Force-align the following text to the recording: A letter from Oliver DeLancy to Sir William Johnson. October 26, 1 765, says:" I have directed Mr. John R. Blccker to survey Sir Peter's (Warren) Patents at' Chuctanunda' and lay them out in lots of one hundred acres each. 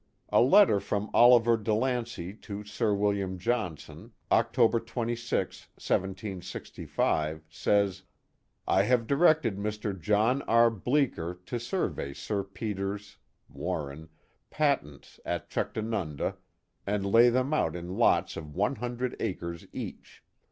A 0.29 0.41
letter 0.41 0.79
from 0.79 1.11
Oliver 1.13 1.55
DeLancy 1.55 2.33
to 2.41 2.63
Sir 2.63 2.91
William 2.91 3.37
Johnson. 3.37 4.13
October 4.31 4.79
26, 4.79 5.65
1 5.65 5.67
765, 5.79 7.45
says:" 7.47 8.01
I 8.77 8.81
have 8.81 9.05
directed 9.05 9.57
Mr. 9.57 9.95
John 10.01 10.41
R. 10.47 10.71
Blccker 10.71 11.45
to 11.45 11.59
survey 11.59 12.13
Sir 12.13 12.43
Peter's 12.43 13.17
(Warren) 13.47 14.09
Patents 14.49 15.19
at' 15.23 15.51
Chuctanunda' 15.51 16.35
and 16.87 17.05
lay 17.05 17.29
them 17.29 17.53
out 17.53 17.75
in 17.75 17.93
lots 17.95 18.35
of 18.35 18.55
one 18.55 18.77
hundred 18.77 19.15
acres 19.19 19.67
each. 19.71 20.23